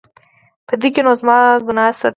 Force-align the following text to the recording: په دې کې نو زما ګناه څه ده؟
په 0.67 0.73
دې 0.81 0.89
کې 0.93 1.01
نو 1.05 1.11
زما 1.19 1.37
ګناه 1.67 1.91
څه 1.99 2.07
ده؟ 2.09 2.09